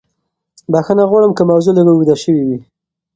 [0.71, 2.59] بښنه غواړم که موضوع لږه اوږده شوې وي.